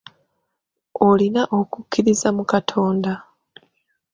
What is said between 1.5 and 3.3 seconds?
okukkiriza mu Katonda?